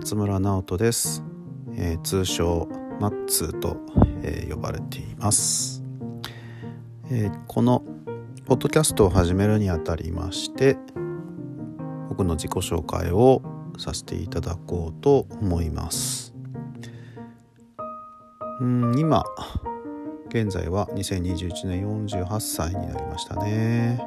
[0.00, 1.22] 松村直人です、
[1.74, 2.66] えー、通称
[3.00, 3.76] マッツーと、
[4.22, 5.82] えー、呼ばれています、
[7.10, 7.84] えー、この
[8.46, 10.78] ポッドキャストを始めるにあたりまして
[12.08, 13.42] 僕の自己紹介を
[13.78, 16.34] させていただこうと思います。
[18.60, 19.22] うん今
[20.30, 24.00] 現在は2021年48歳になりましたね。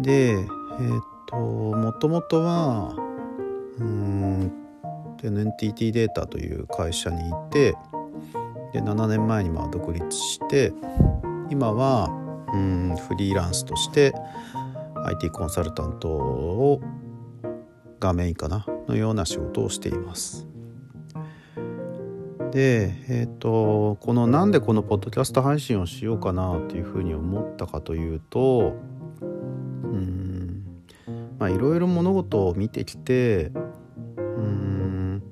[0.00, 3.03] でえー、っともともとは
[3.78, 4.52] うん
[5.22, 7.74] NTT データという会社にいて
[8.72, 10.72] で7年前にまあ独立して
[11.50, 12.08] 今は
[12.52, 14.12] うんフリーランスとして
[15.06, 16.80] IT コンサルタントを
[18.00, 20.46] がメインかなのような仕事をしています。
[22.52, 30.62] で、えーと、このなんでこのポッドキャスト配信をしようかなっていうふうに思ったかというとうん
[31.38, 33.50] まあいろいろ物事を見てきて
[34.36, 35.22] うん。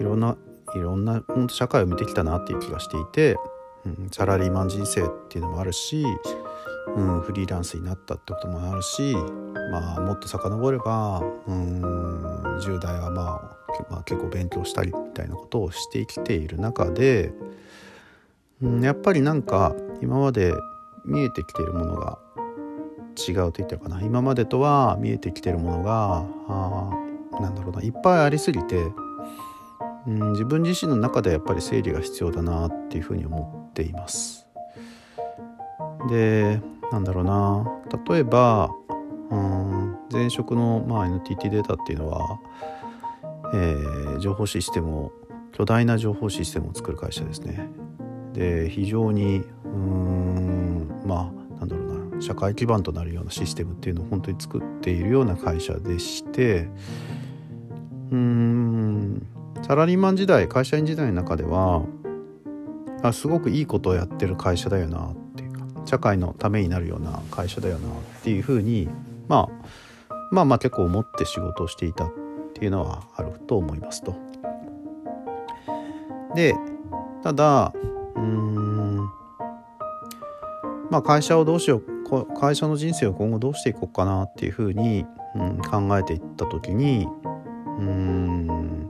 [0.00, 0.36] いろんな
[0.74, 3.36] いろんな本当社会を見てきたなっていう気がしていて、
[3.84, 6.04] うん、サラリーマン人生っていうのもあるし、
[6.96, 9.14] うん、フリーランスになったってこともあるし、
[9.70, 13.56] まあ、もっと遡ればうん10代は、まあ、
[13.90, 17.32] まあ結構勉強したりみたいなことをしてきている中で、
[18.62, 20.54] うん、やっぱりなんか今まで
[21.04, 22.18] 見えてきているものが
[23.16, 28.76] 違うと言ったかな今までとは見えてきてるものがあなんだろうないっぱいありすぎて、
[30.06, 34.46] うん、自分自身の中でやっぱり整理が必要だなっていうふうに思っています。
[36.08, 38.70] でなんだろうな例えば、
[39.30, 42.40] うん、前職の、まあ、NTT データっていうのは、
[43.54, 45.12] えー、情報システムを
[45.52, 47.68] 巨大な情報システムを作る会社ですね。
[48.32, 51.41] で非常にうんまあ
[52.22, 56.68] 社会基盤となるようなシステムっていうのを本当に作っているような会社でして
[58.10, 59.26] うーん
[59.62, 61.82] サラリーマン時代会社員時代の中では
[63.02, 68.88] あすごくいいことをやってる会社だよなっていうか社会のためになるような会社だよなっていうふうに、
[69.28, 69.48] ま
[70.10, 72.12] あ、まあまあ結構思って仕事をしていたっ
[72.54, 74.14] ていうのはあると思いますと。
[76.34, 76.54] で
[77.22, 77.72] ただ
[78.14, 78.96] うん
[80.90, 87.06] まあ会社をどうしよう会社の人生を今後どうしていこうかなっていうふうに、うん、考えていった時に
[87.78, 88.88] うん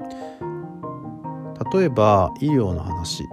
[1.72, 3.24] 例えば医療の話。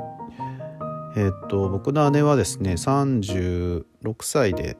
[1.18, 3.84] えっ、と僕の姉はですね36
[4.22, 4.78] 歳で、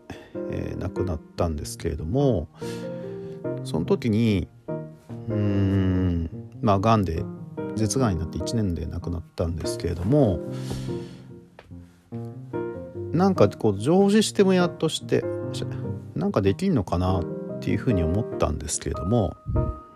[0.52, 2.48] えー、亡くなったんですけれども
[3.64, 4.48] その時に
[5.28, 6.30] うん
[6.62, 7.24] まあがんで
[7.76, 10.40] 舌がんになって1年で亡くなったんですけれども
[13.12, 15.24] なんかこう情報システム屋として
[16.16, 19.36] なんかできんのかなっていうふうに思ったんですけれども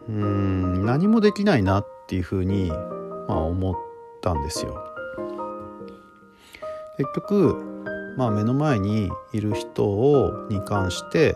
[0.07, 3.75] うん何もできないなっていうふうに、まあ、思っ
[4.21, 4.83] たんですよ。
[6.97, 7.55] 結局、
[8.17, 11.35] まあ、目の前にいる人をに関して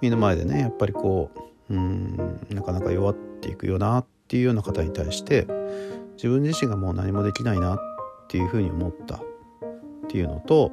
[0.00, 1.30] 目の前でねやっぱりこ
[1.68, 5.46] ううんなかなか弱っていくよなっていうような方に対して
[6.16, 7.78] 自分自身がもう何もできないなっ
[8.28, 9.20] ていうふうに思った
[10.14, 10.70] っていうのと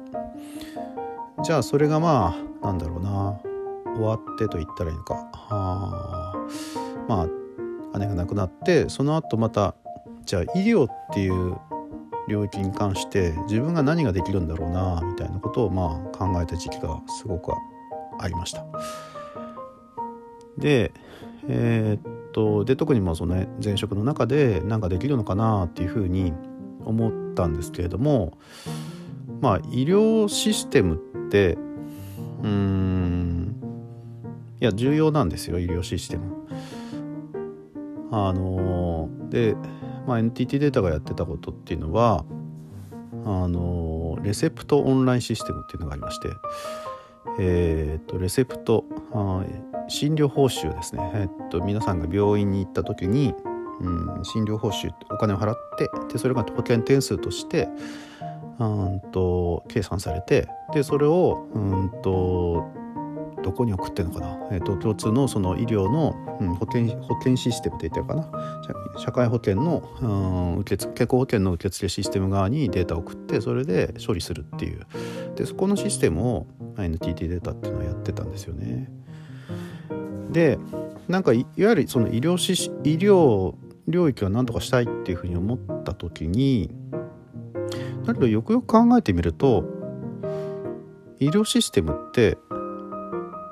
[1.42, 3.40] じゃあそれがまあなんだろうな
[3.96, 6.32] 終わってと言ったらいいのかあ
[7.08, 7.26] ま
[7.94, 9.74] あ姉が亡くなってその後また
[10.24, 11.56] じゃあ医療っていう
[12.28, 17.52] 領域に関して自分が何ができるんだろうなみたいなことをまあ考えた時期がすごく
[18.20, 18.64] ありました。
[20.56, 20.92] で
[21.48, 26.32] えー、っとで特にもその、ね、前職の中で何かできるのかなっていうふうに
[26.84, 28.38] 思ったんですけれども
[29.42, 30.94] まあ医療システム
[31.26, 31.58] って
[32.42, 33.56] うん
[34.60, 36.46] いや重要なんですよ医療システム。
[38.12, 39.56] あので、
[40.06, 42.26] まあ、NTT データがやってたことっていうのは
[43.24, 46.28] あのレセプトオンラインシステムっていうのがありまして
[47.40, 48.84] えっ、とレセプト
[49.88, 53.34] 診療報酬ですね、えっ、と皆さんが病院に行った時に、
[53.80, 57.68] うん、診療報酬お金を払ってでそれが保険点数として
[58.58, 62.70] うんと計算されてでそれをうんと
[63.42, 68.98] どこに送ってるのかな、えーと、共通のその医療の、うん、保険保険システムって言ってるかな？
[68.98, 74.86] 社会保険の、うん、受付健康保険の受付システム側にデータを送ってそれで処理するっていう。
[75.34, 76.46] でそこのシステムを
[76.78, 78.88] NTT データっていうのはやってたんですよね。
[80.30, 80.58] で
[81.08, 82.34] なんかいわゆるその医療
[82.84, 83.54] 医療
[83.88, 86.70] 領域は何とかしたいっていうふうに思った時に
[88.04, 89.64] だけどよくよく考えてみると
[91.18, 92.36] 医療システムって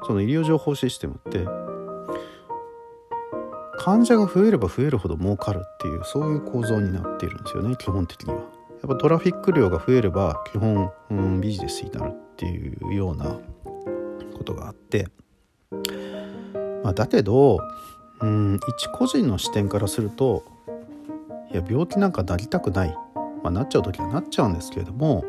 [0.06, 1.46] その医療情報システムって
[3.78, 8.40] 患者が増えれば増えるほど儲かるっていうそういう構造になっているんですよね基本的には。
[8.82, 13.38] やっぱトラフィック量が増えれば基本、うん、ビジネスになるっていうような
[14.36, 15.08] ことがあって、
[16.82, 17.60] まあ、だけど、
[18.20, 20.44] うん、一個人の視点からすると
[21.52, 22.96] いや病気なんかなりたくない、
[23.42, 25.24] まあ、なっちゃう時はなっちゃうんですけれども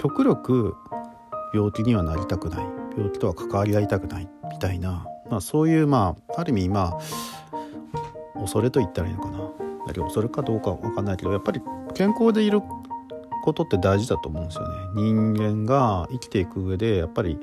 [0.00, 0.74] 極力
[1.52, 2.66] 病気にはなりたくない。
[2.96, 6.98] 病気とは関わり合いたくないみたいな、まあ、そういうまあある意味ま
[8.34, 9.38] あ恐れと言ったらいいのかな。
[9.86, 11.60] だけど恐れかどうかわかんないけどやっぱり
[11.94, 12.62] 健康でいる
[13.42, 14.76] ことって大事だと思うんですよね。
[14.94, 17.38] 人間が生きていく上でやっぱり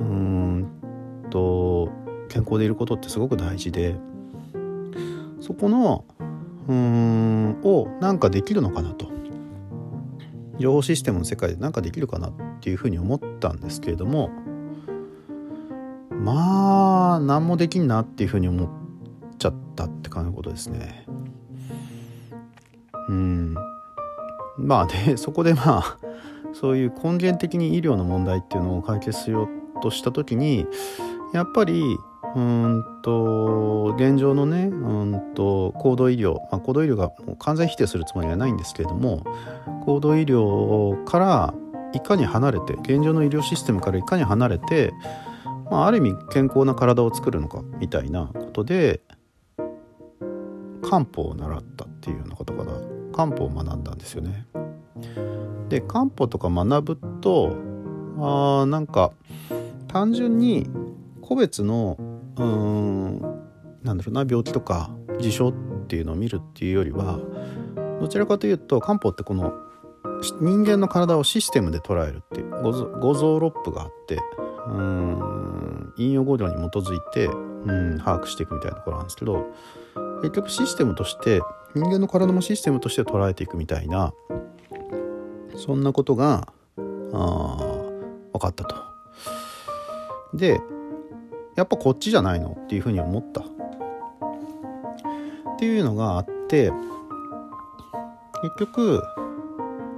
[0.00, 0.66] うーん
[1.30, 1.88] と
[2.28, 3.96] 健康でいることってすごく大事で。
[5.40, 6.04] そこの
[6.68, 9.06] うんをなんかできるのかなと。
[10.58, 14.30] 情報システムの世界で何かできるかなっていうふうに思ったんですけれども。
[16.10, 18.68] まあ何もできんなっていうふうに思っ
[19.38, 21.06] ちゃったって感じのことですね。
[23.08, 23.54] うん。
[24.58, 25.98] まあで そこでまあ
[26.52, 29.48] そういう根源的に医療の問題っていうのを解決しよう
[29.82, 30.66] とした時に
[31.32, 31.98] やっぱり
[32.36, 39.24] うんと現状のねうんと高度医療、まあ、高度医療がもう完全否定するつもりはないんですけれども
[39.86, 41.54] 高度医療から
[41.94, 44.92] いかに離れて現状の医療システムからいかに離れて、
[45.70, 49.00] まあ、ある意味健康な体を作るのかみたいなことで
[50.82, 52.72] 漢方を習ったっていうようなことから
[53.14, 54.46] 漢方を学んだんですよね。
[55.70, 57.56] で漢方とか学ぶと
[58.18, 59.12] あなんか
[59.88, 60.68] 単純に
[61.22, 61.96] 個別の
[62.36, 63.20] うーん
[63.82, 64.90] なんだろうな病気とか
[65.20, 65.52] 事象っ
[65.86, 67.18] ていうのを見るっていうよりは
[68.00, 69.54] どちらかというと漢方ってこの
[70.40, 72.50] 人間の体をシステムで捉えるっていう
[73.00, 74.18] 五臓六腑があって
[74.68, 77.30] うん引用語量に基づいてう
[77.72, 79.46] ん把握していくみたいなところなんですけど
[80.22, 81.40] 結局システムとして
[81.74, 84.12] 人間の体もシステムとして捉えていくみたいな
[85.56, 86.80] そんなことがあ
[88.32, 88.76] 分かったと。
[90.34, 90.60] で
[91.56, 93.44] やっぱこっちじゃないのっていうふうに思ったっ
[95.58, 96.70] ていうのがあって
[98.42, 99.02] 結局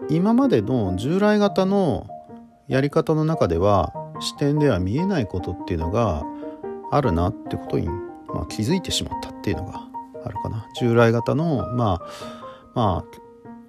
[0.08, 2.06] 今までの従来型の
[2.69, 6.25] やり方の中では視点では見えないことっていうのが
[6.90, 9.82] あるなってことに、まあ、気づいてしまったっていうのが
[10.25, 12.00] あるかな従来型のまあ
[12.75, 13.04] ま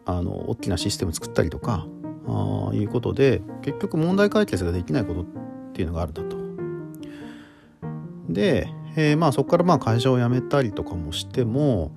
[0.06, 1.85] ああの大きなシステム作ったりとか
[2.27, 5.25] あいうことで結局問題解決ができないことっ
[5.74, 6.38] ていうのがあるんだと。
[8.30, 11.92] で、えー、まあそこからまあ会社を辞めたりとかもしても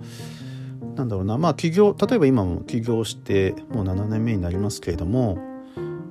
[0.97, 5.39] なんだろうなまあ起業例えば今も起業してもう7年目になりますけれども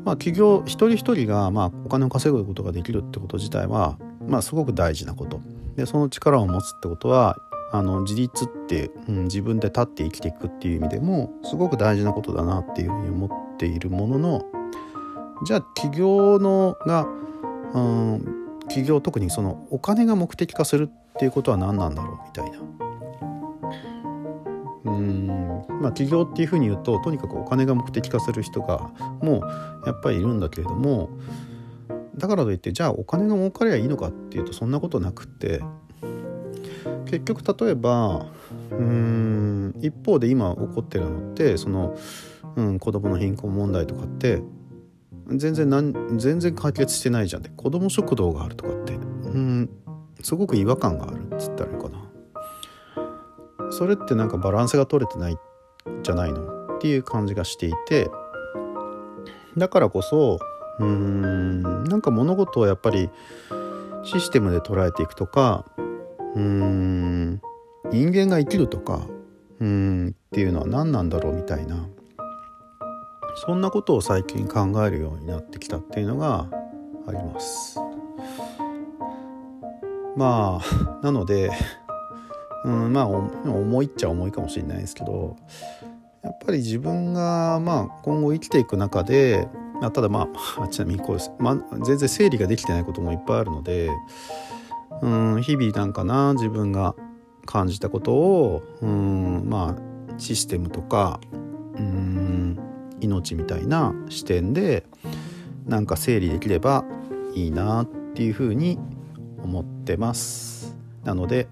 [0.05, 3.97] まあ起業一人一人がまあお金を稼ぐことができるってこと自体は
[4.27, 5.41] まあすごく大事なこと。
[5.75, 7.37] でその力を持つってことは
[7.71, 14.45] あの自立って、うん、自分で立って生きていくっていう意味でもすごく大事なことだなっていうふうに思っているものの
[15.45, 17.07] じゃあ起業のが、
[17.73, 18.40] うん、
[18.73, 22.59] 起業特にそのお金が目的化するっていうことは何なんだろうみたいな。
[24.83, 25.27] うん
[25.81, 28.89] まあ起業っていうふうに言うととにかくお金が目的化する人が
[29.21, 29.41] もう
[29.85, 31.09] やっぱりいるんだけれども
[32.15, 35.61] だからといってじゃあお金が儲かりゃいいのかっていうとそんなことなくって
[37.05, 38.25] 結局例えば
[38.71, 41.95] うん一方で今起こってるのってその、
[42.55, 44.41] うん、子どもの貧困問題とかって
[45.37, 47.51] 全然なん全然解決してないじゃんって。
[47.55, 48.93] 子供食堂があるとかって。
[48.93, 48.97] う
[49.37, 49.69] ん。
[50.21, 53.71] すごく違和感があるっつったらいいかな。
[53.71, 55.37] それってなんかバランスが取れてない
[56.03, 58.09] じゃないのっていう感じがしていて。
[59.57, 60.39] だからこそ
[60.79, 63.09] うんなんか物事をやっぱり
[64.03, 65.65] システムで捉えていくとか
[66.35, 67.41] うん
[67.91, 69.01] 人間が生きるとか
[69.59, 71.85] うんっていうのは何なんだろうみたいな
[73.35, 76.47] そんなことを最近考えるようになってきたっていうのが
[77.07, 77.79] あります。
[80.15, 81.51] まあなので
[82.65, 85.37] うんまあ重いっちゃ重いかもしれないですけど
[86.21, 89.47] やっぱり自分がまあ今後生きていく中で
[89.81, 90.27] あただま
[90.59, 93.89] あちなみにこうです、まあ、全然整理ができてないこともいっぱいあるので
[95.01, 96.95] うん日々なんかな自分が
[97.45, 101.19] 感じたことをうんまあシステムとか
[103.01, 104.85] 命みたいな視点で
[105.65, 106.85] なんか整理できれば
[107.35, 108.79] いいなっていうふうに
[109.43, 110.75] 思ってます。
[111.03, 111.47] なので、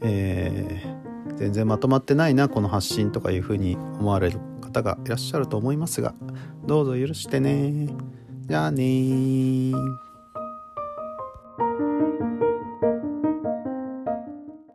[0.00, 6.14] えー、全然まとまってないなこの発信とかいうふうに思われる方がいらっしゃると思いますが
[6.66, 7.88] どうぞ許してね。
[8.46, 9.72] じゃあね